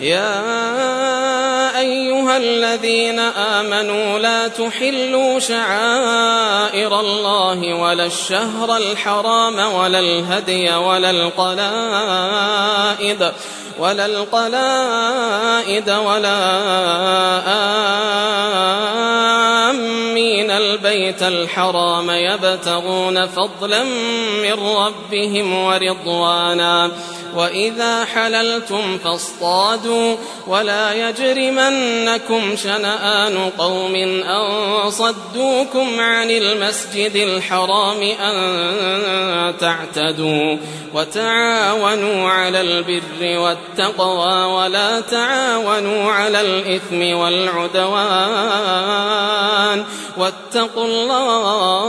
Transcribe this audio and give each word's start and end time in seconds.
يا 0.00 1.78
أيها 1.80 2.36
الذين 2.36 3.18
آمنوا 3.18 4.18
لا 4.18 4.48
تحلوا 4.48 5.38
شعائر 5.38 7.00
الله 7.00 7.74
ولا 7.74 8.06
الشهر 8.06 8.76
الحرام 8.76 9.74
ولا 9.74 9.98
الهدي 9.98 10.74
ولا 10.74 11.10
القلائد 11.10 12.52
ولا 13.78 14.06
القلائد 14.06 15.90
ولا 15.90 16.38
آمين 19.70 20.50
البيت 20.50 21.22
الحرام 21.22 22.10
يبتغون 22.10 23.26
فضلا 23.26 23.84
من 24.42 24.52
ربهم 24.52 25.64
ورضوانا 25.64 26.90
وإذا 27.34 28.04
حللتم 28.04 28.98
فاصطادوا 28.98 30.16
ولا 30.46 31.08
يجرمنكم 31.08 32.56
شنآن 32.56 33.50
قوم 33.58 33.94
أن 33.94 34.90
صدوكم 34.90 36.00
عن 36.00 36.30
المسجد 36.30 37.16
الحرام 37.16 38.02
أن 38.02 39.54
تعتدوا 39.60 40.56
وتعاونوا 40.94 42.28
على 42.28 42.60
البر 42.60 43.38
والتقوى 43.38 43.67
ولا 44.46 45.00
تعاونوا 45.00 46.12
على 46.12 46.40
الإثم 46.40 47.18
والعدوان 47.18 48.48
واتقوا 50.16 50.84
الله 50.84 51.82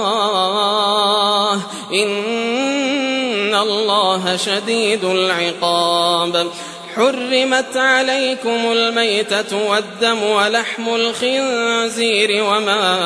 إن 1.93 3.55
الله 3.55 4.37
شديد 4.37 5.05
العقاب 5.05 6.51
حرمت 6.95 7.77
عليكم 7.77 8.71
الميتة 8.71 9.69
والدم 9.69 10.23
ولحم 10.23 10.95
الخنزير 10.95 12.43
وما 12.43 12.97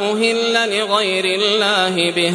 أهل 0.00 0.78
لغير 0.78 1.24
الله 1.24 2.10
به 2.10 2.34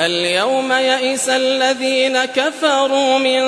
اليوم 0.00 0.72
يئس 0.72 1.28
الذين 1.28 2.24
كفروا 2.24 3.18
من 3.18 3.42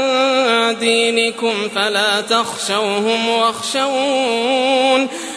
دينكم 0.79 1.69
فلا 1.75 2.21
تخشوهم 2.21 3.29
واخشون 3.29 5.09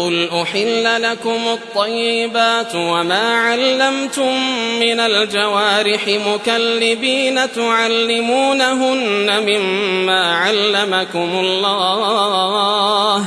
قل 0.00 0.28
أحل 0.42 1.02
لكم 1.02 1.40
الطيبات 1.46 2.74
وما 2.74 3.34
علمتم 3.36 4.32
من 4.80 5.00
الجوارح 5.00 6.08
مكلبين 6.08 7.52
تعلمونهن 7.52 9.42
مما 9.46 10.36
علمكم 10.36 11.30
الله 11.44 13.26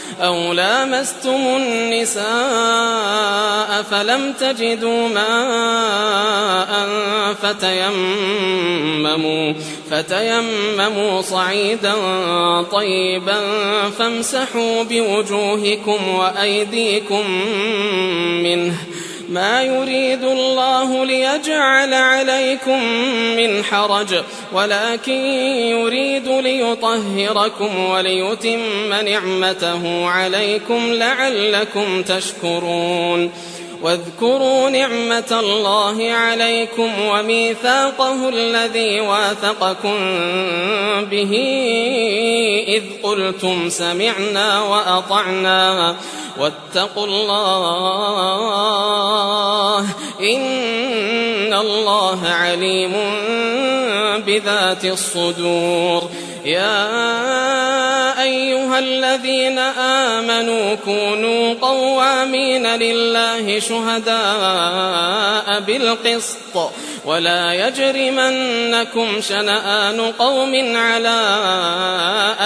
أو 0.21 0.53
لامستم 0.53 1.41
النساء 1.57 2.21
فلم 3.91 4.33
تجدوا 4.39 5.07
ماء 5.07 6.71
فتيمموا 7.41 8.73
فتيمموا 9.91 11.21
صعيدا 11.21 11.93
طيبا 12.61 13.39
فامسحوا 13.89 14.83
بوجوهكم 14.83 16.07
وأيديكم 16.07 17.31
منه 18.43 18.75
ما 19.31 19.63
يريد 19.63 20.23
الله 20.23 21.05
ليجعل 21.05 21.93
عليكم 21.93 22.83
من 23.37 23.63
حرج 23.63 24.15
ولكن 24.53 25.25
يريد 25.71 26.27
ليطهركم 26.27 27.79
وليتم 27.79 28.93
نعمته 29.05 30.07
عليكم 30.09 30.93
لعلكم 30.93 32.01
تشكرون. 32.01 33.31
واذكروا 33.81 34.69
نعمة 34.69 35.39
الله 35.39 36.11
عليكم 36.11 36.89
وميثاقه 37.01 38.29
الذي 38.29 38.99
واثقكم 38.99 39.97
به 41.11 41.33
إذ 42.67 42.83
قلتم 43.03 43.69
سمعنا 43.69 44.61
وأطعنا. 44.61 45.95
واتقوا 46.41 47.05
الله 47.05 48.25
إن 50.21 51.53
الله 51.53 52.27
عليم 52.27 52.93
بذات 54.25 54.85
الصدور. 54.85 56.09
يا 56.45 56.87
أيها 58.21 58.79
الذين 58.79 59.59
آمنوا 60.09 60.75
كونوا 60.85 61.53
قوامين 61.61 62.75
لله 62.75 63.59
شهداء 63.59 65.59
بالقسط. 65.59 66.57
ولا 67.05 67.67
يجرمنكم 67.67 69.21
شنآن 69.21 70.01
قوم 70.19 70.77
على 70.77 71.19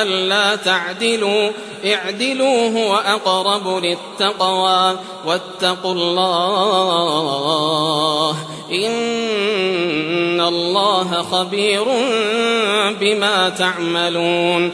ألا 0.02 0.56
تعدلوا. 0.56 1.52
اعدلوا 1.86 2.70
هو 2.80 2.96
أقرب 2.96 3.84
للتقوى. 3.84 4.98
واتقوا 5.26 5.94
الله 5.94 7.36
إن 8.72 10.42
الله 10.42 11.26
خبير 11.32 11.84
بما 13.00 13.50
تعملون. 13.50 14.74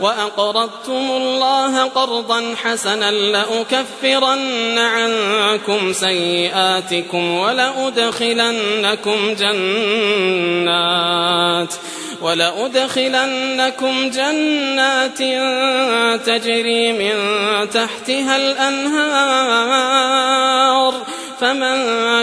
وأقرضتم 0.00 1.10
الله 1.10 1.84
قرضا 1.84 2.54
حسنا 2.62 3.10
لأكفرن 3.10 4.78
عنكم 4.78 5.92
سيئاتكم 5.92 7.30
ولأدخلنكم 7.38 9.34
جنات 9.34 10.82
ولأدخلنكم 12.22 14.10
جنات 14.10 15.18
تجري 16.26 16.92
من 16.92 17.14
تحتها 17.70 18.36
الأنهار 18.36 19.62
فمن 21.42 21.76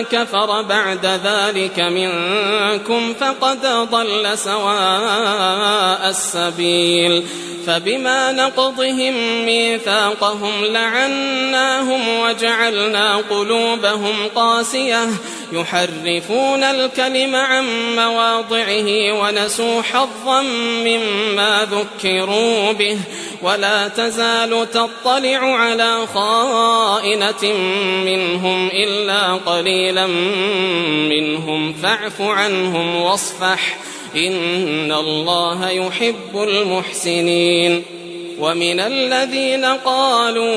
كفر 0.03 0.61
بعد 0.61 1.05
ذلك 1.05 1.79
منكم 1.79 3.13
فقد 3.13 3.61
ضل 3.91 4.37
سواء 4.37 6.09
السبيل. 6.09 7.23
فبما 7.67 8.31
نقضهم 8.31 9.45
ميثاقهم 9.45 10.65
لعناهم 10.65 12.01
وجعلنا 12.19 13.15
قلوبهم 13.15 14.15
قاسية. 14.35 15.07
يحرفون 15.51 16.63
الكلم 16.63 17.35
عن 17.35 17.95
مواضعه 17.95 19.13
ونسوا 19.21 19.81
حظا 19.81 20.41
مما 20.85 21.67
ذكروا 21.71 22.71
به. 22.71 22.97
ولا 23.41 23.87
تزال 23.87 24.67
تطلع 24.71 25.55
على 25.55 26.07
خائنة 26.13 27.53
منهم 28.05 28.67
إلا 28.67 29.08
قليلا 29.45 30.07
منهم 31.09 31.73
فاعف 31.73 32.21
عنهم 32.21 32.95
واصفح 32.95 33.77
إن 34.15 34.91
الله 34.91 35.69
يحب 35.69 36.35
المحسنين 36.35 37.83
ومن 38.39 38.79
الذين 38.79 39.65
قالوا 39.65 40.53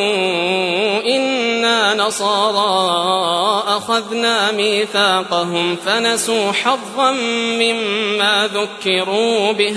إنا 1.06 1.94
نصارى 1.94 3.62
أخذنا 3.76 4.52
ميثاقهم 4.52 5.76
فنسوا 5.76 6.52
حظا 6.52 7.12
مما 7.60 8.50
ذكروا 8.55 9.52
به 9.52 9.76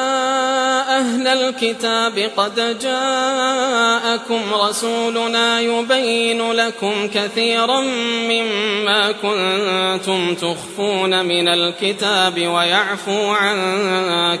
الكتاب 1.33 2.29
قد 2.37 2.79
جاءكم 2.79 4.41
رسولنا 4.53 5.59
يبين 5.61 6.51
لكم 6.51 7.07
كثيرا 7.13 7.81
مما 8.29 9.11
كنتم 9.11 10.35
تخفون 10.35 11.25
من 11.25 11.47
الكتاب 11.47 12.47
ويعفو 12.47 13.29
عن 13.29 13.57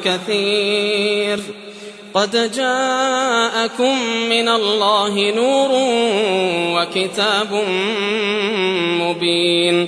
كثير. 0.05 1.39
قد 2.13 2.51
جاءكم 2.51 3.97
من 4.29 4.49
الله 4.49 5.31
نور 5.35 5.69
وكتاب 6.75 7.63
مبين. 9.01 9.87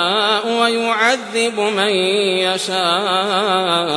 ويعذب 1.11 1.59
من 1.59 1.89
يشاء. 2.47 3.91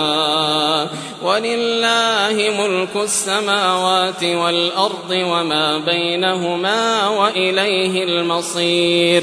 ولله 1.23 2.52
ملك 2.59 2.97
السماوات 3.04 4.25
والأرض 4.25 5.11
وما 5.11 5.78
بينهما 5.78 7.09
وإليه 7.09 8.04
المصير. 8.04 9.23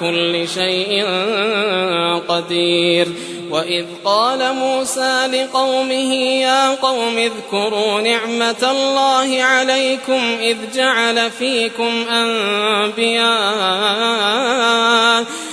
كل 0.00 0.48
شيء 0.48 1.04
قدير. 2.28 3.08
وإذ 3.50 3.84
قال 4.04 4.54
موسى 4.54 5.26
لقومه 5.26 6.14
يا 6.14 6.74
قوم 6.74 7.18
اذكروا 7.18 8.00
نعمة 8.00 8.70
الله 8.70 9.42
عليكم 9.42 10.36
إذ 10.40 10.56
جعل 10.74 11.30
فيكم 11.30 12.04
أنبياء. 12.08 13.28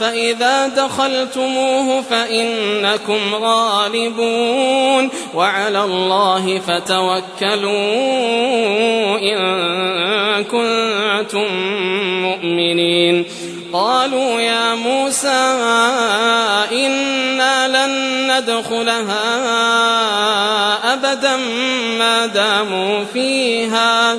فإذا 0.00 0.68
دخلتموه 0.68 2.02
فإنكم 2.02 3.34
غالبون 3.34 5.10
وعلى 5.34 5.84
الله 5.84 6.60
فتوكلوا 6.66 7.70
إن 9.18 9.38
كنتم 10.44 11.46
مؤمنين. 12.22 13.24
قالوا 13.72 14.40
يا 14.40 14.74
موسى 14.74 15.54
إنا 16.72 17.68
لن 17.68 17.92
ندخلها 18.30 19.24
أبدا 20.92 21.36
ما 21.98 22.26
داموا 22.26 23.04
فيها. 23.12 24.18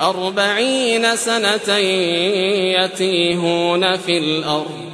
أربعين 0.00 1.16
سنة 1.16 1.76
يتيهون 2.84 3.96
في 3.96 4.18
الأرض. 4.18 4.90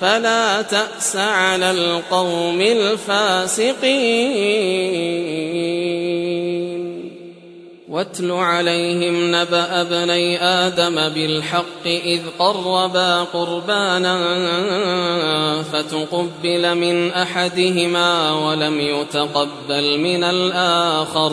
فلا 0.00 0.62
تأس 0.62 1.16
على 1.16 1.70
القوم 1.70 2.60
الفاسقين. 2.60 3.86
واتل 7.88 8.30
عليهم 8.30 9.34
نبأ 9.34 9.80
ابني 9.80 10.42
آدم 10.42 11.08
بالحق 11.08 11.86
إذ 11.86 12.20
قربا 12.38 13.22
قربانا 13.22 14.16
فتقبل 15.72 16.74
من 16.74 17.10
أحدهما 17.10 18.32
ولم 18.32 18.80
يتقبل 18.80 19.98
من 19.98 20.24
الآخر. 20.24 21.32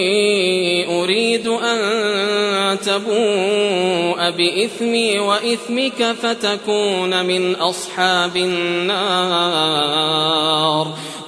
أريد 1.11 1.47
أن 1.47 2.79
تبوء 2.79 4.29
بإثمي 4.29 5.19
وإثمك 5.19 6.15
فتكون 6.21 7.25
من 7.25 7.55
أصحاب 7.55 8.37
النار. 8.37 9.71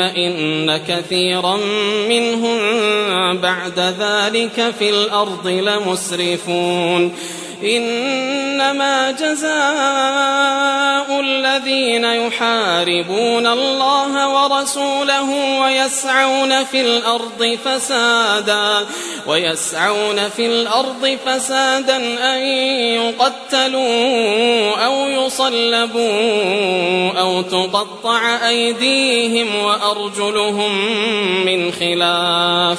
إن 0.00 0.76
كثيرا 0.76 1.56
منهم 2.08 2.58
بعد 3.40 3.78
ذلك 3.78 4.74
في 4.78 4.90
الأرض 4.90 5.48
لمسرفون. 5.48 7.12
إنما 7.62 9.10
جزاء 9.10 11.20
الذين 11.20 12.04
يحاربون 12.04 13.46
الله 13.46 14.28
ورسوله 14.28 15.60
ويسعون 15.60 16.64
في 16.64 16.80
الأرض 16.80 17.58
فسادا 17.64 18.86
ويسعون 19.26 20.28
في 20.28 20.46
الأرض 20.46 21.18
فسادا 21.26 21.96
أن 22.34 22.38
يقتلوا 23.00 24.76
أو 24.84 25.06
يصلبوا 25.06 26.10
أو 27.20 27.42
تقطع 27.42 28.48
أيديهم 28.48 29.64
وأرجلهم 29.64 30.72
من 31.44 31.72
خلاف. 31.72 32.78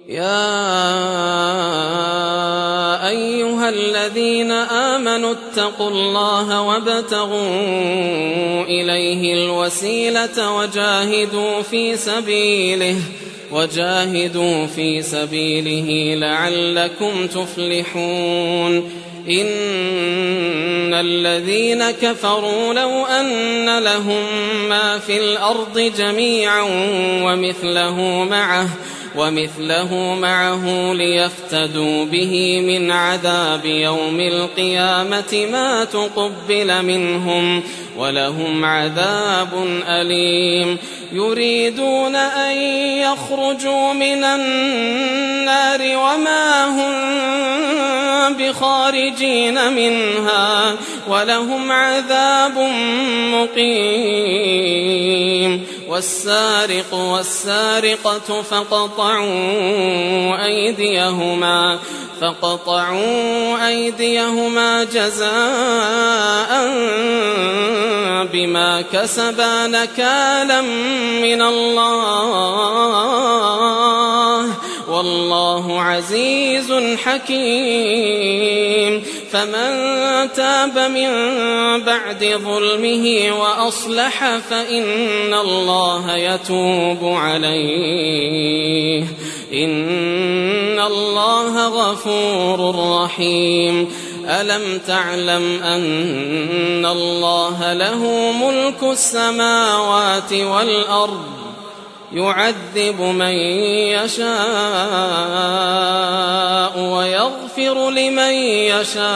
يا 0.08 0.70
أيها 3.08 3.68
الذين 3.68 4.50
آمنوا 4.50 5.32
اتقوا 5.32 5.90
الله 5.90 6.62
وابتغوا 6.62 8.64
إليه 8.64 9.34
الوسيلة 9.34 10.56
وجاهدوا 10.56 11.62
في 11.62 11.96
سبيله. 11.96 12.96
وجاهدوا 13.52 14.66
في 14.66 15.02
سبيله 15.02 16.14
لعلكم 16.14 17.26
تفلحون. 17.26 18.90
إن 19.28 20.94
الذين 20.94 21.90
كفروا 21.90 22.74
لو 22.74 23.06
أن 23.06 23.78
لهم 23.78 24.24
ما 24.68 24.98
في 24.98 25.16
الأرض 25.16 25.92
جميعا 25.98 26.62
ومثله 27.22 28.24
معه 28.24 28.68
ومثله 29.16 30.14
معه 30.14 30.92
ليفتدوا 30.92 32.04
به 32.04 32.60
من 32.60 32.90
عذاب 32.90 33.64
يوم 33.64 34.20
القيامة 34.20 35.46
ما 35.52 35.84
تقبل 35.84 36.82
منهم 36.82 37.62
ولهم 37.98 38.64
عذاب 38.64 39.48
أليم. 39.88 40.78
يريدون 41.12 42.16
أن 42.16 42.56
يخرجوا 42.98 43.92
من 43.92 44.24
النار 44.24 45.80
وما 45.80 46.66
هم 46.66 46.90
بخارجين 48.34 49.72
منها 49.72 50.76
ولهم 51.08 51.72
عذاب 51.72 52.58
مقيم. 53.34 55.00
والسارق 55.90 56.94
والسارقة 56.94 58.42
فقطعوا 58.42 59.26
أيديهما 60.44 61.78
فقطعوا 62.20 63.68
أيديهما 63.68 64.84
جزاء 64.84 65.30
بما 68.32 68.80
كسبا 68.92 69.66
نكالا 69.66 70.60
من 71.22 71.42
الله. 71.42 71.90
والله 74.90 75.80
عزيز 75.80 76.72
حكيم. 77.04 79.02
فمن 79.32 79.72
تاب 80.32 80.78
من 80.78 81.10
بعد 81.84 82.40
ظلمه 82.44 83.32
وأصلح 83.40 84.38
فإن 84.50 85.34
الله 85.34 86.16
يتوب 86.16 86.98
عليه. 87.02 89.04
إن 89.52 90.80
الله 90.80 91.68
غفور 91.68 92.74
رحيم. 93.02 93.92
ألم 94.26 94.80
تعلم 94.86 95.62
أن 95.62 96.86
الله 96.86 97.72
له 97.72 98.32
ملك 98.32 98.82
السماوات 98.82 100.32
والأرض؟ 100.32 101.39
يعذب 102.12 103.00
من 103.00 103.34
يشاء 103.94 104.30
ويغفر 106.80 107.90
لمن 107.90 108.32
يشاء. 108.74 109.10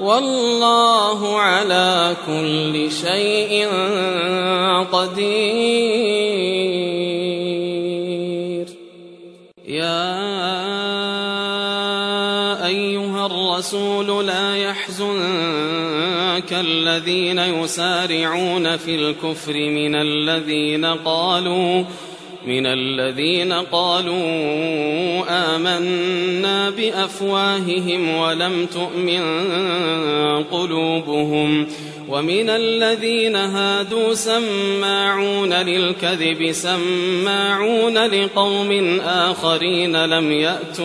والله 0.00 1.40
على 1.40 2.16
كل 2.26 2.90
شيء 2.92 3.68
قدير. 4.92 5.64
يا 9.68 10.14
أيها 12.66 13.26
الرسول 13.26 14.26
لا 14.26 14.56
يحزنك 14.56 14.83
الذين 16.52 17.38
يسارعون 17.38 18.76
في 18.76 18.94
الكفر 18.94 19.52
من 19.52 19.94
الذين 19.94 20.84
قالوا 20.84 21.84
من 22.46 22.66
الذين 22.66 23.52
قالوا 23.52 24.24
آمنا 25.28 26.70
بأفواههم 26.70 28.16
ولم 28.16 28.66
تؤمن 28.66 29.22
قلوبهم 30.44 31.66
ومن 32.08 32.50
الذين 32.50 33.36
هادوا 33.36 34.14
سماعون 34.14 35.52
للكذب 35.52 36.52
سماعون 36.52 37.98
لقوم 37.98 39.00
آخرين 39.00 40.04
لم 40.04 40.32
يأتوك 40.32 40.84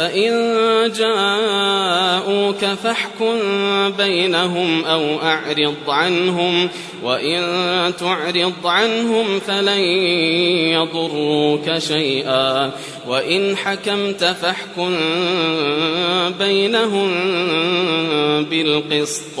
فإن 0.00 0.92
جاءوك 0.96 2.64
فاحكم 2.64 3.38
بينهم 3.98 4.84
أو 4.84 5.22
أعرض 5.22 5.74
عنهم 5.88 6.68
وإن 7.02 7.42
تعرض 8.00 8.66
عنهم 8.66 9.40
فلن 9.40 9.80
يضروك 10.72 11.78
شيئا. 11.78 12.70
وإن 13.08 13.56
حكمت 13.56 14.24
فاحكم 14.24 14.96
بينهم 16.38 17.10
بالقسط. 18.44 19.40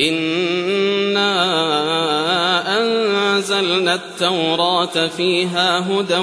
إنا 0.00 1.30
أنزلنا 2.78 3.94
التوراة 3.94 5.06
فيها 5.16 5.78
هدى 5.78 6.18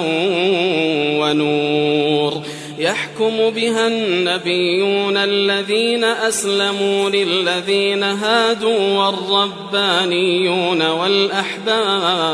ونور 1.22 2.44
يحكم 2.78 3.50
بها 3.50 3.88
النبيون 3.88 5.18
الذين 5.18 6.04
أسلموا 6.04 7.10
للذين 7.10 8.04
هادوا 8.04 8.80
والربانيون 8.98 10.82
والأحبار 10.90 12.28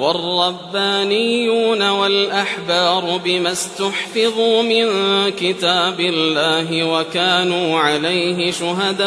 والربانيون 0.00 1.88
والأحبار 1.88 3.20
بما 3.24 3.52
استحفظوا 3.52 4.62
من 4.62 4.86
كتاب 5.30 6.00
الله 6.00 6.84
وكانوا 6.84 7.78
عليه 7.78 8.52
شهداء 8.52 9.06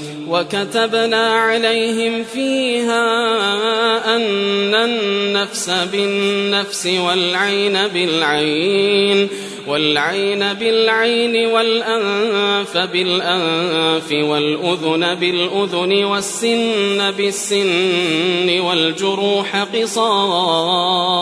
وكتبنا 0.31 1.33
عليهم 1.33 2.23
فيها 2.23 3.05
أن 4.15 4.75
النفس 4.75 5.69
بالنفس 5.69 6.87
والعين 6.87 7.87
بالعين 7.87 9.29
والعين 9.67 10.53
بالعين 10.53 11.47
والأنف 11.47 12.77
بالأنف 12.77 14.11
والأذن 14.11 15.15
بالأذن 15.15 16.03
والسن 16.03 17.11
بالسن 17.11 18.59
والجروح 18.59 19.55
قصاص. 19.75 21.21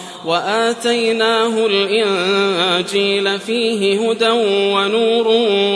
وآتيناه 0.25 1.65
الإنجيل 1.65 3.39
فيه 3.39 4.09
هدى 4.09 4.29
ونور 4.73 5.27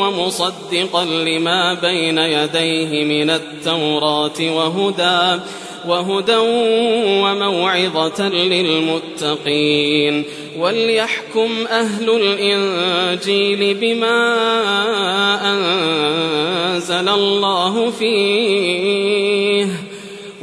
ومصدقا 0.02 1.06
لما 1.06 1.74
بين 1.74 2.18
يديه 2.18 3.04
من 3.04 3.30
التوراة 3.30 4.40
وهدى 4.40 5.42
وهدى 5.88 6.38
وموعظة 7.24 8.30
للمتقين. 8.30 10.24
وليحكم 10.60 11.50
أهل 11.70 12.10
الإنجيل 12.10 13.74
بما 13.74 14.36
أنزل 15.52 17.10
الله 17.10 17.92
فيه 17.92 19.25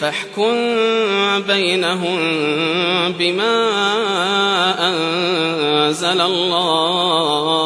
فاحكم 0.00 0.54
بينهم 1.42 2.18
بما 3.12 3.68
أنزل 4.88 6.20
الله 6.20 7.56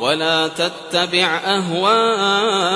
ولا 0.00 0.48
تتبع 0.48 1.40
أهواءهم 1.46 2.68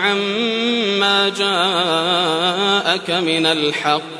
عما 0.00 1.28
جاءك 1.28 3.10
من 3.10 3.46
الحق 3.46 4.19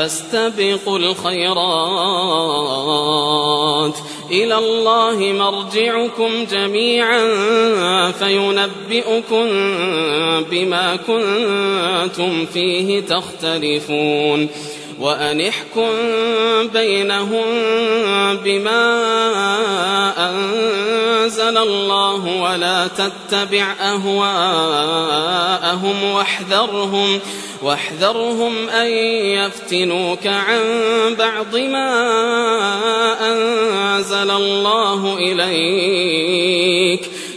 فاستبقوا 0.00 0.98
الخيرات. 0.98 1.60
إلى 4.30 4.58
الله 4.58 5.16
مرجعكم 5.16 6.44
جميعا 6.50 7.22
فينبئكم 8.12 9.46
بما 10.50 10.96
كنتم 10.96 12.46
فيه 12.46 13.00
تختلفون. 13.00 14.48
وأن 15.00 15.40
احكم 15.40 15.90
بينهم 16.72 17.44
بما 18.44 19.00
أنزل 20.30 21.58
الله 21.58 22.42
ولا 22.42 22.88
تتبع 22.88 23.72
أهواءهم 23.80 24.84
واحذرهم 26.04 27.20
واحذرهم 27.62 28.68
أن 28.68 28.86
يفتنوك 29.36 30.26
عن 30.26 30.60
بعض 31.18 31.56
ما 31.56 31.92
أنزل 33.32 34.30
الله 34.30 35.16
إليك 35.18 37.10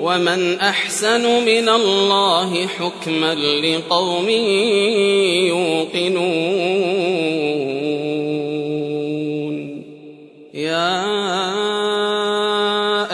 ومن 0.00 0.60
أحسن 0.60 1.44
من 1.44 1.68
الله 1.68 2.66
حكما 2.66 3.34
لقوم 3.34 4.28
يوقنون. 5.48 6.18
يا 10.54 11.06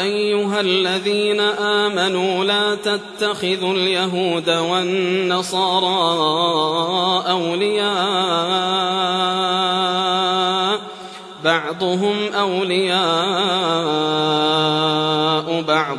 أيها 0.03 0.61
الذين 0.61 1.41
آمنوا 1.41 2.45
لا 2.45 2.75
تتخذوا 2.75 3.73
اليهود 3.73 4.51
والنصارى 4.51 5.95
أولياء. 7.31 7.95
بعضهم 11.45 12.33
أولياء 12.35 13.05
بعض. 15.69 15.99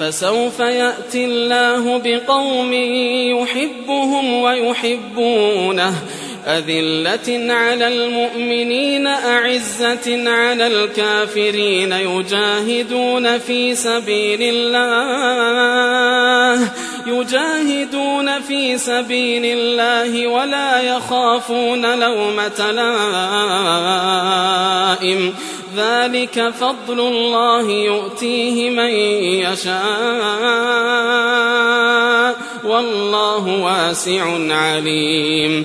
فسوف 0.00 0.60
يأتي 0.60 1.24
الله 1.24 1.98
بقوم 2.04 2.72
يحبهم 2.72 4.42
ويحبونه. 4.42 5.94
أذلة 6.46 7.52
على 7.52 7.88
المؤمنين 7.88 9.06
أعزة 9.06 10.30
على 10.30 10.66
الكافرين 10.66 11.92
يجاهدون 11.92 13.38
في 13.38 13.74
سبيل 13.74 14.38
الله 14.42 14.98
يجاهدون 17.06 18.40
في 18.40 18.78
سبيل 18.78 19.44
الله 19.44 20.26
ولا 20.26 20.80
يخافون 20.80 22.00
لومة 22.00 22.70
لائم. 25.02 25.34
ذلك 25.76 26.48
فضل 26.48 27.00
الله 27.00 27.70
يؤتيه 27.70 28.70
من 28.70 28.90
يشاء 29.44 29.78
والله 32.64 33.62
واسع 33.64 34.54
عليم 34.54 35.64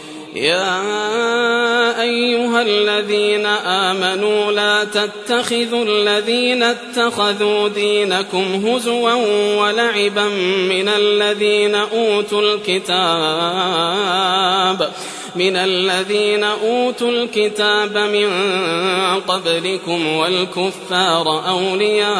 يا 0.35 2.01
أيها 2.01 2.61
الذين 2.61 3.45
آمنوا 3.45 4.51
لا 4.51 4.83
تتخذوا 4.83 5.85
الذين 5.85 6.63
اتخذوا 6.63 7.67
دينكم 7.67 8.65
هزوا 8.67 9.13
ولعبا 9.61 10.25
من 10.69 10.87
الذين 10.87 11.75
أوتوا 11.75 12.41
الكتاب 12.41 13.01
من 15.35 15.55
الذين 15.55 16.43
أوتوا 16.43 17.11
الكتاب 17.11 17.97
من 17.97 18.29
قبلكم 19.27 20.07
والكفار 20.07 21.49
أولياء 21.49 22.11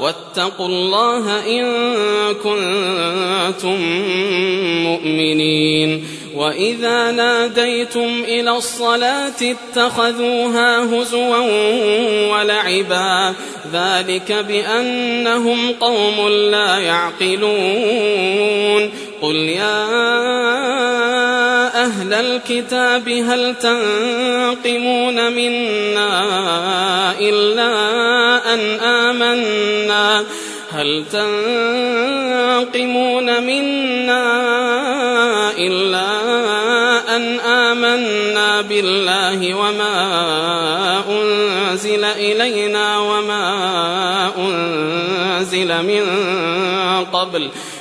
واتقوا 0.00 0.66
الله 0.66 1.46
إن 1.46 1.64
كنتم 2.34 3.78
مؤمنين. 4.82 6.04
وإذا 6.34 7.10
ناديتم 7.10 8.24
إلى 8.28 8.50
الصلاة 8.50 9.34
اتخذوها 9.42 10.84
هزوا 10.84 11.38
ولعبا. 12.32 13.34
ذلك 13.72 14.32
بأنهم 14.32 15.72
قوم 15.80 16.28
لا 16.28 16.78
يعقلون. 16.78 17.48
قل 19.22 19.36
يا 19.36 19.84
أهل 21.84 22.12
الكتاب 22.12 23.08
هل 23.08 23.54
تنقمون 23.54 25.32
منا 25.32 26.08
إلا 27.20 27.74
أن 28.54 28.60
آمنا؟ 28.80 30.24
هل 30.72 31.04
تنقمون 32.72 33.42
منا 33.42 34.24
إلا 35.58 36.08
أن 37.16 37.40
آمنا 37.40 38.60
بالله 38.60 39.54
وما 39.54 39.94
أنزل 41.08 42.04
إلينا 42.04 42.98
وما 42.98 44.32
أنزل 44.38 45.82
من 45.82 46.04
قبل 47.12 47.48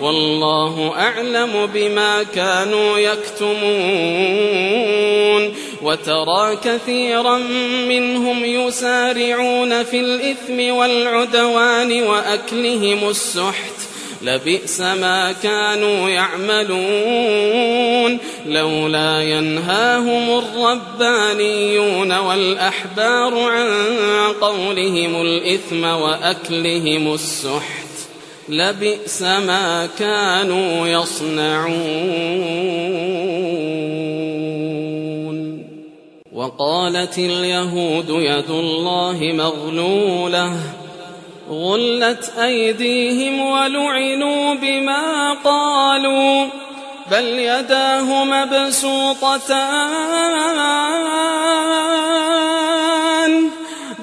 والله 0.00 0.94
أعلم 0.98 1.66
بما 1.74 2.22
كانوا 2.22 2.98
يكتمون 2.98 3.56
وترى 5.82 6.56
كثيرا 6.64 7.38
منهم 7.88 8.44
يسارعون 8.44 9.82
في 9.82 10.00
الإثم 10.00 10.76
والعدوان 10.76 12.02
وأكلهم 12.02 13.08
السحت 13.08 13.72
لبئس 14.22 14.80
ما 14.80 15.34
كانوا 15.42 16.08
يعملون 16.08 18.18
لولا 18.46 19.22
ينهاهم 19.22 20.38
الربانيون 20.38 22.18
والأحبار 22.18 23.38
عن 23.38 23.68
قولهم 24.40 25.22
الإثم 25.22 25.84
وأكلهم 25.84 27.14
السحت 27.14 27.85
لبئس 28.48 29.22
ما 29.22 29.88
كانوا 29.98 30.88
يصنعون. 30.88 31.76
وقالت 36.32 37.18
اليهود 37.18 38.08
يد 38.08 38.50
الله 38.50 39.18
مغلولة. 39.22 40.52
غلت 41.50 42.32
أيديهم 42.38 43.40
ولعنوا 43.40 44.54
بما 44.54 45.32
قالوا. 45.44 46.46
بل 47.10 47.24
يداه 47.24 48.24
مبسوطتان. 48.24 49.76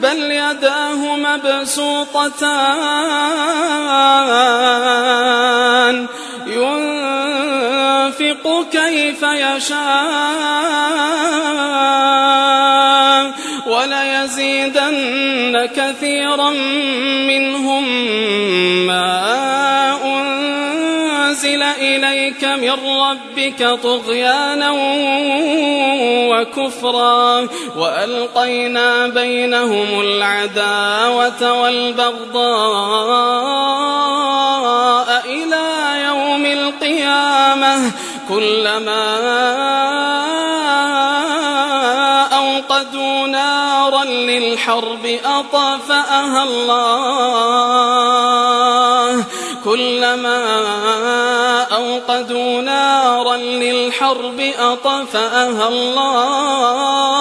بل 0.04 0.32
يداه 0.32 1.16
مبسوطتان. 1.16 2.48
ينفق 6.48 8.46
كيف 8.72 9.24
يشاء. 9.24 10.63
وليزيدن 13.68 15.70
كثيرا 15.76 16.50
منهم 17.28 17.84
ما 18.88 19.42
أنزل 21.34 21.63
إليك 21.63 22.43
من 22.43 22.72
ربك 23.02 23.80
طغيانا 23.84 24.72
وكفرا 26.30 27.48
وألقينا 27.78 29.08
بينهم 29.08 30.02
العداوة 30.02 31.62
والبغضاء 31.62 32.43
إلى 35.26 35.67
يوم 36.06 36.46
القيامة. 36.46 37.91
كلما 38.30 39.06
أوقدوا 42.34 43.28
نارا 43.28 44.04
للحرب 44.04 45.19
أطفأها 45.26 46.43
الله. 46.43 48.12
كلما 49.65 50.39
أوقدوا 51.63 52.62
نارا 52.62 53.38
للحرب 53.38 54.39
أطفأها 54.60 55.67
الله. 55.67 57.12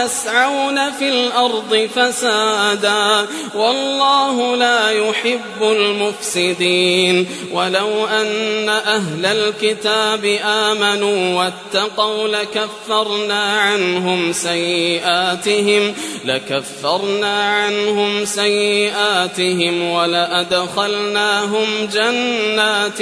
ويسعون 0.00 0.90
في 0.90 1.08
الأرض 1.08 1.88
فسادا 1.94 3.26
والله 3.54 4.56
لا 4.56 4.90
يحب 4.90 5.62
المفسدين 5.62 7.26
ولو 7.52 8.06
أن 8.06 8.68
أهل 8.68 9.26
الكتاب 9.26 10.38
آمنوا 10.44 11.38
واتقوا 11.38 12.28
لكفرنا 12.28 13.60
عنهم 13.60 14.32
سيئاتهم 14.32 15.94
لكفرنا 16.24 17.42
عنهم 17.42 18.24
سيئاتهم 18.24 19.90
ولأدخلناهم 19.90 21.66
جنات 21.92 23.00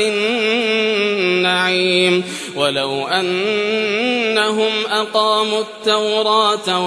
النعيم 1.39 2.25
ولو 2.57 3.09
أنهم 3.09 4.73
أقاموا 4.91 5.61
التوراة 5.61 6.87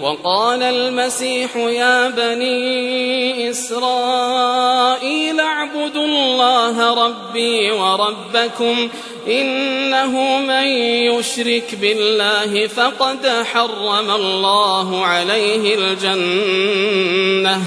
وقال 0.00 0.62
المسيح 0.62 1.56
يا 1.56 2.08
بني 2.08 3.50
إسرائيل 3.50 5.40
اعبدوا 5.40 6.04
الله 6.06 7.06
ربي 7.06 7.70
وربكم 7.70 8.88
إنه 9.28 10.38
من 10.38 10.66
يشرك 11.08 11.74
بالله 11.80 12.66
فقد 12.66 13.26
حرم 13.52 14.10
الله 14.10 15.04
عليه 15.04 15.74
الجنة 15.74 17.60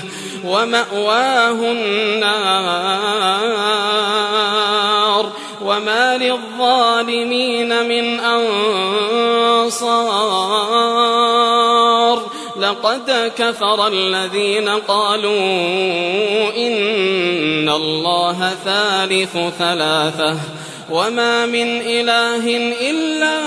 ومأواه 0.46 1.52
النار 1.52 2.58
وما 5.62 6.18
للظالمين 6.18 7.86
من 7.88 8.20
أنصار 8.20 9.98
لقد 12.68 13.32
كفر 13.38 13.88
الذين 13.88 14.70
قالوا 14.70 15.40
إن 16.58 17.70
الله 17.70 18.52
ثالث 18.66 19.38
ثلاثة 19.60 20.38
وما 20.90 21.46
من 21.46 21.82
إله 21.82 22.44
إلا 22.90 23.38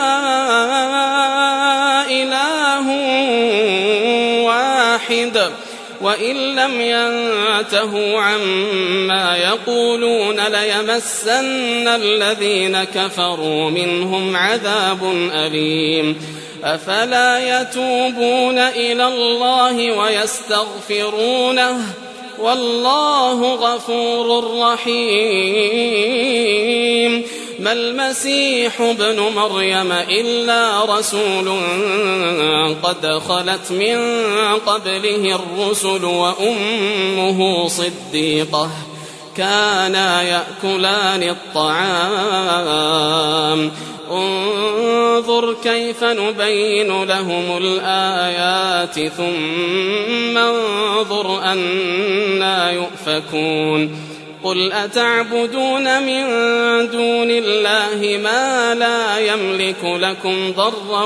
إله 2.11 2.87
واحد 4.45 5.51
وإن 6.01 6.37
لم 6.37 6.81
ينتهوا 6.81 8.21
عما 8.21 9.37
يقولون 9.37 10.41
ليمسن 10.41 11.89
الذين 11.89 12.85
كفروا 12.85 13.71
منهم 13.71 14.37
عذاب 14.37 15.31
أليم. 15.33 16.17
أفلا 16.65 17.61
يتوبون 17.61 18.59
إلى 18.59 19.07
الله 19.07 19.99
ويستغفرونه؟ 19.99 21.79
والله 22.43 23.55
غفور 23.55 24.59
رحيم. 24.61 25.51
ما 27.59 27.72
المسيح 27.72 28.80
ابن 28.80 29.20
مريم 29.20 29.93
إلا 29.93 30.84
رسول 30.84 31.59
قد 32.82 33.07
خلت 33.28 33.70
من 33.70 33.99
قبله 34.66 35.41
الرسل 35.41 36.05
وأمه 36.05 37.68
صديقة. 37.68 38.70
كانا 39.41 40.22
يأكلان 40.22 41.22
الطعام. 41.22 42.61
انظر 44.11 45.57
كيف 45.64 46.05
نبين 46.05 47.05
لهم 47.05 47.57
الآيات 47.57 49.09
ثم 49.09 50.38
انظر 50.38 51.43
أنا 51.43 52.70
يؤفكون. 52.70 54.11
قل 54.45 54.72
أتعبدون 54.72 56.03
من 56.03 56.24
دون 56.91 57.30
الله 57.30 58.18
ما 58.22 58.74
لا 58.74 59.18
يملك 59.18 59.84
لكم 59.84 60.53
ضرا 60.57 61.05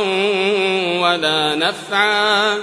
ولا 1.01 1.55
نفعا. 1.55 2.59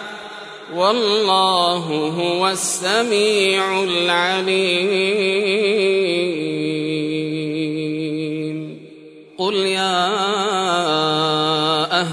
والله 0.76 1.86
هو 2.20 2.48
السميع 2.48 3.84
العليم. 3.84 5.51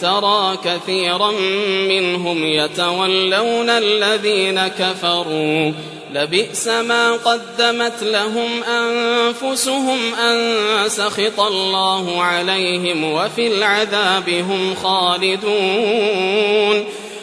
ترى 0.00 0.58
كثيرا 0.64 1.30
منهم 1.88 2.44
يتولون 2.44 3.70
الذين 3.70 4.68
كفروا. 4.68 5.72
لبئس 6.14 6.68
ما 6.68 7.12
قدمت 7.12 8.02
لهم 8.02 8.64
أنفسهم 8.64 10.14
أن 10.14 10.38
سخط 10.88 11.40
الله 11.40 12.22
عليهم 12.22 13.12
وفي 13.12 13.46
العذاب 13.46 14.28
هم 14.28 14.74
خالدون. 14.82 16.84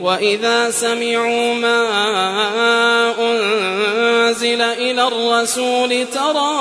وإذا 0.00 0.70
سمعوا 0.70 1.54
ما 1.54 1.80
أنزل 3.20 4.62
إلى 4.62 5.08
الرسول 5.08 6.06
ترى 6.14 6.52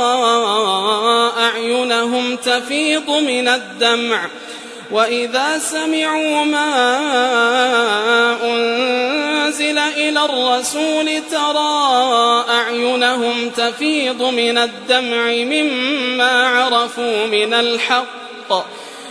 أعينهم 1.39 2.35
تفيض 2.35 3.09
من 3.09 3.47
الدمع. 3.47 4.27
وإذا 4.91 5.57
سمعوا 5.57 6.45
ما 6.45 6.69
أنزل 8.43 9.77
إلى 9.77 10.25
الرسول 10.25 11.21
ترى 11.31 12.45
أعينهم 12.49 13.49
تفيض 13.49 14.21
من 14.21 14.57
الدمع 14.57 15.31
مما 15.31 16.47
عرفوا 16.47 17.27
من 17.27 17.53
الحق. 17.53 18.86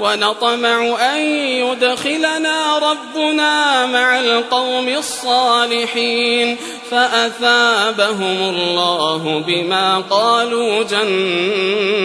ونطمع 0.00 0.96
أن 1.14 1.20
يدخلنا 1.36 2.78
ربنا 2.78 3.86
مع 3.86 4.20
القوم 4.20 4.88
الصالحين 4.88 6.56
فأثابهم 6.90 8.54
الله 8.54 9.42
بما 9.46 9.98
قالوا 10.10 10.82
جنات 10.82 12.04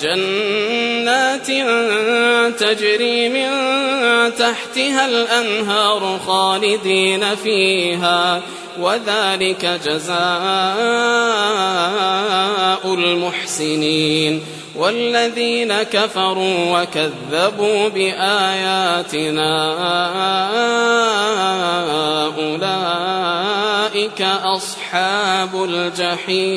جنات 0.00 1.46
تجري 2.60 3.28
من 3.28 3.50
تحتها 4.34 5.06
الأنهار 5.08 6.20
خالدين 6.26 7.36
فيها 7.36 8.42
وذلك 8.80 9.80
جزاء 9.84 10.16
المحسنين. 12.94 14.42
والذين 14.76 15.72
كفروا 15.82 16.82
وكذبوا 16.82 17.88
بآياتنا 17.88 19.52
أولئك 22.38 24.22
أصحاب 24.44 25.64
الجحيم. 25.64 26.56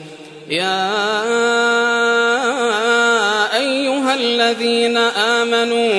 يا 0.51 0.91
أيها 3.57 4.13
الذين 4.15 4.97
آمنوا 4.97 5.91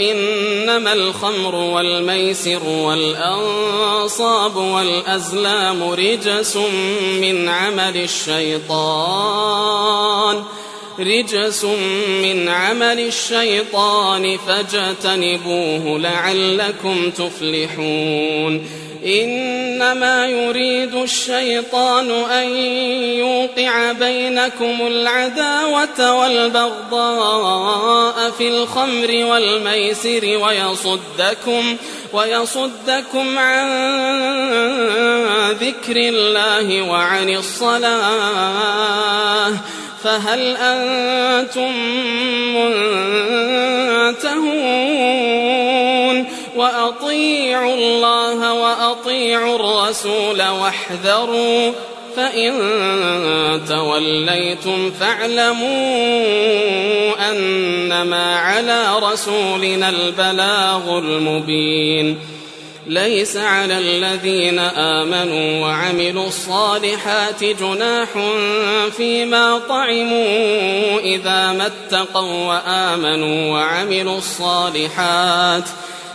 إنما 0.00 0.92
الخمر 0.92 1.54
والميسر 1.54 2.62
والأنصاب 2.64 4.56
والأزلام 4.56 5.82
رجس 5.82 6.56
من 7.20 7.48
عمل 7.48 7.96
الشيطان 7.96 9.50
رجس 11.00 11.64
من 12.22 12.48
عمل 12.48 13.00
الشيطان 13.00 14.38
فاجتنبوه 14.46 15.98
لعلكم 15.98 17.10
تفلحون. 17.10 18.80
إنما 19.06 20.26
يريد 20.26 20.94
الشيطان 20.94 22.10
أن 22.10 22.48
يوقع 23.18 23.92
بينكم 23.92 24.86
العداوة 24.86 26.14
والبغضاء 26.20 27.50
في 28.30 28.48
الخمر 28.48 29.24
والميسر 29.24 30.38
ويصدكم 30.42 31.76
ويصدكم 32.12 33.38
عن 33.38 33.68
ذكر 35.50 35.96
الله 35.96 36.82
وعن 36.82 37.30
الصلاة. 37.36 38.60
فهل 40.04 40.56
أنتم 40.56 41.72
منتهون؟ 44.14 44.80
وأطيعوا 46.56 47.74
الله 47.74 48.52
وأطيعوا 48.52 49.56
الرسول 49.56 50.42
واحذروا 50.42 51.72
فإن 52.16 52.52
توليتم 53.68 54.90
فاعلموا 54.90 55.70
أنما 57.30 58.36
على 58.36 58.98
رسولنا 58.98 59.88
البلاغ 59.88 60.98
المبين. 60.98 62.18
ليس 62.90 63.36
على 63.36 63.78
الذين 63.78 64.58
آمنوا 64.58 65.66
وعملوا 65.66 66.26
الصالحات 66.26 67.44
جناح 67.44 68.08
فيما 68.96 69.58
طعموا 69.68 70.98
إذا 70.98 71.52
ما 71.52 71.66
اتقوا 71.66 72.46
وآمنوا 72.46 73.52
وعملوا 73.52 74.18
الصالحات 74.18 75.64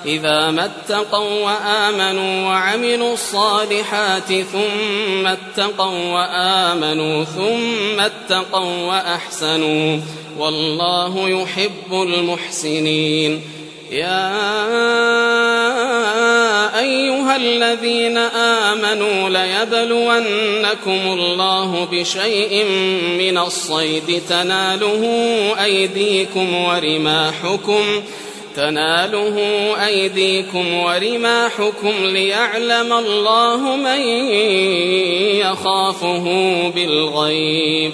إذا 0.05 0.51
ما 0.51 0.65
اتقوا 0.65 1.45
وآمنوا 1.45 2.47
وعملوا 2.47 3.13
الصالحات 3.13 4.27
ثم 4.27 5.27
اتقوا 5.27 6.13
وآمنوا 6.13 7.23
ثم 7.23 7.99
اتقوا 7.99 8.87
وأحسنوا 8.87 9.99
والله 10.37 11.29
يحب 11.29 11.93
المحسنين 11.93 13.41
يا 13.91 14.29
أيها 16.79 17.35
الذين 17.35 18.17
آمنوا 18.17 19.29
ليبلونكم 19.29 21.13
الله 21.13 21.87
بشيء 21.91 22.65
من 23.19 23.37
الصيد 23.37 24.21
تناله 24.29 25.03
أيديكم 25.63 26.55
ورماحكم 26.55 28.03
تناله 28.55 29.37
أيديكم 29.85 30.73
ورماحكم 30.73 31.93
ليعلم 32.03 32.93
الله 32.93 33.75
من 33.75 34.01
يخافه 35.35 36.23
بالغيب 36.75 37.93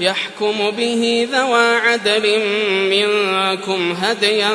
يحكم 0.00 0.70
به 0.70 1.28
ذوى 1.32 1.76
عدل 1.76 2.40
منكم 2.90 3.92
هديا 3.92 4.52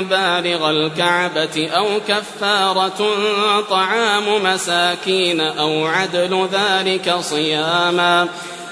بالغ 0.00 0.70
الكعبة 0.70 1.68
أو 1.68 1.86
كفارة 2.08 3.10
طعام 3.70 4.42
مساكين 4.44 5.40
أو 5.40 5.86
عدل 5.86 6.48
ذلك 6.52 7.14
صياما 7.20 8.28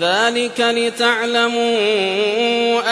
ذلك 0.00 0.60
لتعلموا 0.60 1.78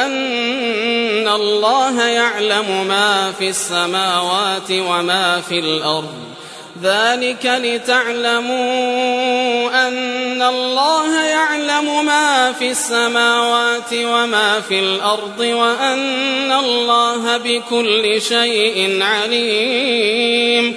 أن 0.07 1.29
الله 1.29 2.07
يعلم 2.07 2.87
ما 2.89 3.33
في 3.39 3.49
السماوات 3.49 4.71
وما 4.71 5.41
في 5.49 5.59
الأرض. 5.59 6.15
ذلك 6.83 7.47
لتعلموا 7.65 8.51
أن 9.89 10.43
الله 10.43 11.23
يعلم 11.23 12.07
ما 12.07 12.53
في 12.53 12.71
السماوات 12.71 13.93
وما 13.93 14.61
في 14.61 14.79
الأرض 14.81 15.41
وأن 15.41 16.53
الله 16.53 17.37
بكل 17.37 18.23
شيء 18.23 19.03
عليم. 19.03 20.77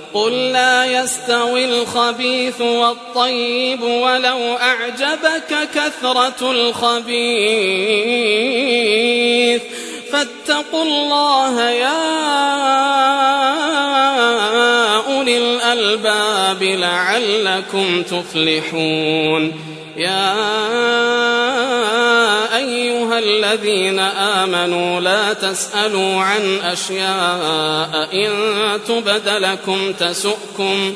قل 0.13 0.51
لا 0.51 0.85
يستوي 0.85 1.65
الخبيث 1.65 2.61
والطيب 2.61 3.81
ولو 3.83 4.57
أعجبك 4.57 5.69
كثرة 5.75 6.51
الخبيث. 6.51 7.11
فاتقوا 10.11 10.83
الله 10.83 11.69
يا 11.69 12.01
أولي 14.95 15.37
الألباب 15.37 16.63
لعلكم 16.63 18.03
تفلحون. 18.03 19.70
يا 19.97 20.37
أيها 22.57 23.19
الذين 23.19 23.99
آمنوا 23.99 24.99
لا 24.99 25.33
تسألوا 25.33 26.21
عن 26.21 26.59
أشياء 26.63 28.09
إن 28.13 28.31
تبد 28.87 29.29
لكم 29.29 29.93
تسؤكم 29.93 30.95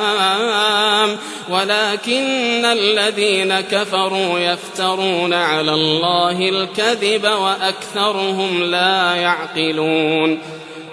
حام 0.00 1.16
ولكن 1.48 2.64
الذين 2.64 3.60
كفروا 3.60 4.38
يفترون 4.38 5.34
على 5.34 5.74
الله 5.74 6.48
الكذب 6.48 7.24
وأكثرهم 7.24 8.62
لا 8.62 9.14
يعقلون. 9.14 10.38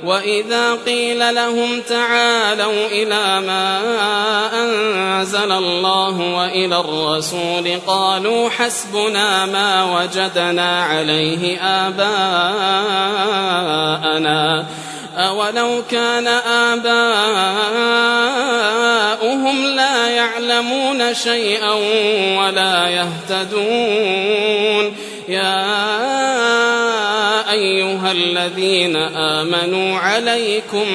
وإذا 0.03 0.73
قيل 0.85 1.35
لهم 1.35 1.81
تعالوا 1.81 2.87
إلى 2.87 3.41
ما 3.47 3.79
أنزل 4.63 5.51
الله 5.51 6.19
وإلى 6.19 6.79
الرسول 6.79 7.79
قالوا 7.87 8.49
حسبنا 8.49 9.45
ما 9.45 9.83
وجدنا 9.83 10.83
عليه 10.83 11.61
آباءنا. 11.61 12.07
أولو 15.17 15.83
كان 15.91 16.27
آباؤهم 16.77 19.65
لا 19.65 20.07
يعلمون 20.07 21.13
شيئا 21.13 21.73
ولا 22.39 22.87
يهتدون. 22.87 24.95
يا 25.27 26.76
أيها 27.57 28.11
الذين 28.11 28.95
آمنوا 28.95 29.97
عليكم 29.97 30.85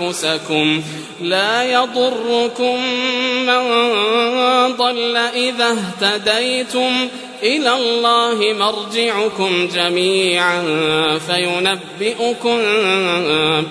أنفسكم 0.00 0.82
لا 1.20 1.64
يضركم 1.64 2.80
من 3.46 3.62
ضل 4.76 5.16
إذا 5.16 5.76
اهتديتم 5.76 7.08
إلى 7.42 7.76
الله 7.76 8.54
مرجعكم 8.58 9.68
جميعا 9.74 10.62
فينبئكم 11.18 12.58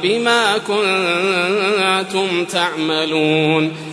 بما 0.04 0.58
كنتم 0.58 2.46
تعملون 2.46 3.93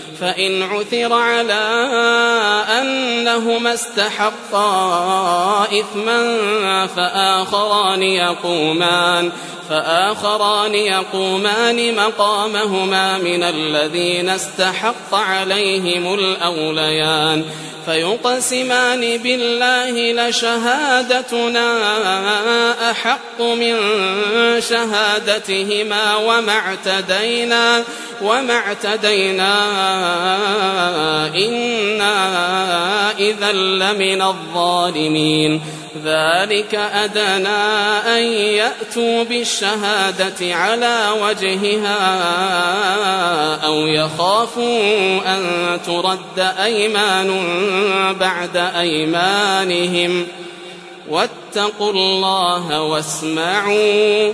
فإن 0.21 0.63
عثر 0.63 1.13
على 1.13 1.63
أنهما 2.81 3.73
استحقا 3.73 5.63
إثما 5.63 6.87
فآخران 6.87 8.03
يقومان 8.03 9.31
فآخران 9.69 10.75
يقومان 10.75 11.95
مقامهما 11.95 13.17
من 13.17 13.43
الذين 13.43 14.29
استحق 14.29 15.13
عليهم 15.13 16.13
الأوليان 16.13 17.45
فيقسمان 17.85 19.17
بالله 19.17 20.27
لشهادتنا 20.29 21.71
أحق 22.91 23.41
من 23.41 23.75
شهادتهما 24.61 26.15
وما 26.15 26.51
اعتدينا 26.51 27.83
وما 28.21 28.53
اعتدينا 28.53 29.55
إنا 31.35 32.11
إذا 33.19 33.51
لمن 33.51 34.21
الظالمين 34.21 35.61
ذلك 36.05 36.75
أدنى 36.75 37.47
أن 38.17 38.23
يأتوا 38.33 39.23
بالشهادة 39.23 40.55
على 40.55 41.09
وجهها 41.21 41.97
أو 43.65 43.87
يخافوا 43.87 45.19
أن 45.25 45.43
ترد 45.85 46.39
أيمان 46.63 47.39
بعد 48.19 48.57
أيمانهم 48.57 50.27
واتقوا 51.09 51.91
الله 51.91 52.81
واسمعوا 52.81 54.33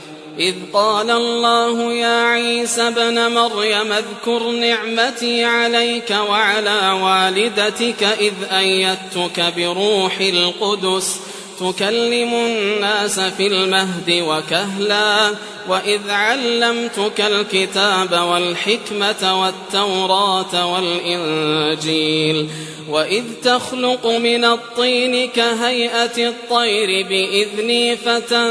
إذ 0.41 0.55
قال 0.73 1.11
الله 1.11 1.93
يا 1.93 2.23
عيسى 2.23 2.87
ابن 2.87 3.31
مريم 3.31 3.93
اذكر 3.93 4.51
نعمتي 4.51 5.43
عليك 5.45 6.15
وعلى 6.29 6.99
والدتك 7.03 8.03
إذ 8.03 8.33
أيدتك 8.51 9.53
بروح 9.57 10.19
القدس 10.19 11.19
تكلم 11.61 12.33
الناس 12.33 13.19
في 13.19 13.47
المهد 13.47 14.23
وكهلا 14.27 15.31
وإذ 15.67 16.09
علمتك 16.09 17.21
الكتاب 17.21 18.13
والحكمة 18.13 19.41
والتوراة 19.41 20.73
والإنجيل 20.73 22.49
وإذ 22.89 23.23
تخلق 23.43 24.07
من 24.07 24.45
الطين 24.45 25.27
كهيئة 25.27 26.27
الطير 26.29 27.07
بإذني 27.07 27.97
فتنفخ 27.97 28.41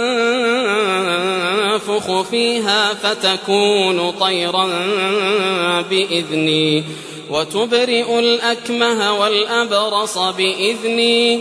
فيها 2.23 2.95
فتكون 2.95 4.11
طيرا 4.11 4.67
بإذني 5.91 6.85
وتبرئ 7.31 8.19
الأكمه 8.19 9.21
والأبرص 9.21 10.19
بإذني 10.19 11.41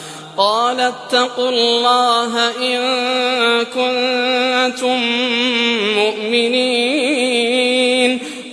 قال 0.37 0.79
اتقوا 0.79 1.49
الله 1.49 2.49
إن 2.57 2.79
كنتم 3.65 4.99
مؤمنين. 5.95 7.51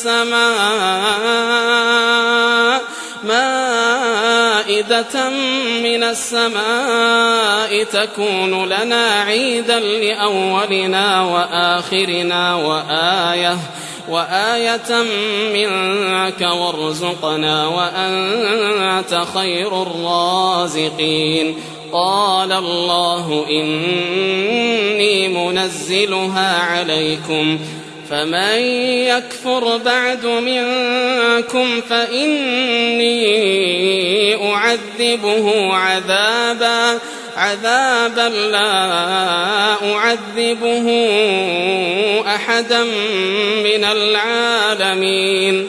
السماء 0.00 1.60
مائدة 3.24 5.30
من 5.82 6.02
السماء 6.02 7.84
تكون 7.84 8.64
لنا 8.64 9.22
عيدا 9.22 9.78
لأولنا 9.78 11.22
وآخرنا 11.22 12.54
وآية 12.54 13.58
وآية 14.08 15.02
منك 15.54 16.40
وارزقنا 16.40 17.66
وأنت 17.66 19.22
خير 19.34 19.82
الرازقين. 19.82 21.56
قال 21.92 22.52
الله 22.52 23.46
إني 23.50 25.28
منزلها 25.28 26.62
عليكم. 26.62 27.58
فمن 28.10 28.58
يكفر 29.06 29.76
بعد 29.76 30.26
منكم 30.26 31.80
فإني 31.80 33.20
أعذبه 34.52 35.74
عذابا 35.74 36.98
عذابا 37.36 38.28
لا 38.28 38.92
أعذبه 39.94 40.86
أحدا 42.26 42.84
من 43.64 43.84
العالمين. 43.84 45.68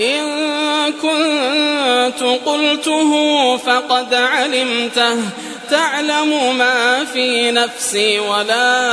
إن 0.00 0.92
كنت 0.92 2.22
قلته 2.46 3.12
فقد 3.56 4.14
علمته. 4.14 5.16
تعلم 5.70 6.56
ما 6.58 7.04
في 7.04 7.50
نفسي 7.50 8.18
ولا 8.18 8.88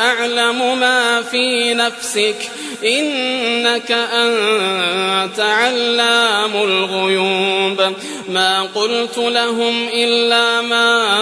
أعلم 0.00 0.78
ما 0.80 1.22
في 1.22 1.74
نفسك. 1.74 2.36
إنك 2.84 3.92
أنت 3.92 5.40
علام 5.40 6.52
الغيوب. 6.54 7.94
ما 8.28 8.62
قلت 8.74 9.18
لهم 9.18 9.88
إلا 9.92 10.60
ما 10.60 11.14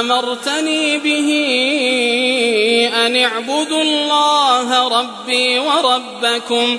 أمرتني 0.00 0.98
به 0.98 1.28
أن 3.06 3.16
اعبدوا 3.16 3.82
الله 3.82 4.88
ربي 4.88 5.58
وربكم. 5.58 6.78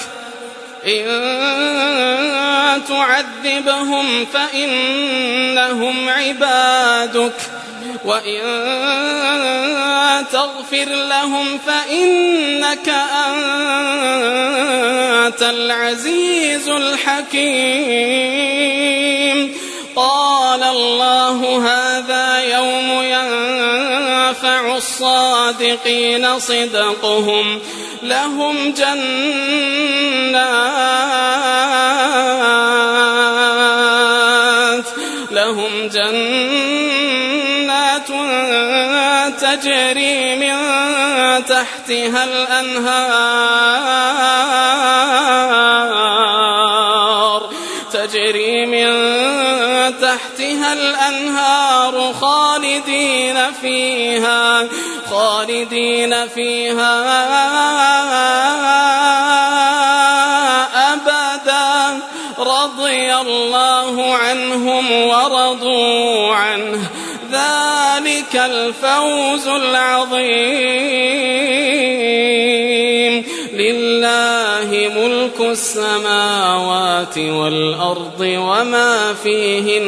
إن 0.85 2.81
تعذبهم 2.87 4.25
فإنهم 4.25 6.09
عبادك 6.09 7.33
وإن 8.05 8.41
تغفر 10.31 10.85
لهم 10.85 11.59
فإنك 11.67 12.89
أنت 15.29 15.41
العزيز 15.41 16.69
الحكيم. 16.69 18.01
قال 19.95 20.63
الله 20.63 21.67
هذا 21.67 21.80
الصادقين 25.01 26.39
صدقهم 26.39 27.59
لهم 28.03 28.73
جنات 28.73 28.91
لهم 35.31 35.87
جنات 35.87 36.21
تجري 39.41 40.35
من 40.35 40.55
تحتها 41.45 42.23
الأنهار 42.23 43.81
تجري 47.93 48.65
من 48.65 48.91
تحتها 50.01 50.73
الأنهار 50.73 52.13
خالدين 52.13 53.37
فيها 53.61 54.67
خالدين 55.51 56.27
فيها 56.27 56.93
أبدا. 60.93 61.99
رضي 62.39 63.15
الله 63.15 64.15
عنهم 64.15 64.91
ورضوا 64.91 66.35
عنه. 66.35 66.89
ذلك 67.31 68.35
الفوز 68.35 69.47
العظيم. 69.47 70.21
لله 73.53 74.91
ملك 74.95 75.39
السماوات 75.39 77.17
والأرض 77.17 78.19
وما 78.19 79.13
فيهن 79.23 79.87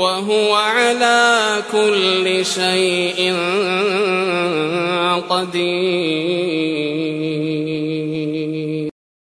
وهو 0.00 0.54
على 0.54 1.62
كل 1.72 2.46
شيء 2.46 3.34
قدير. 5.28 7.19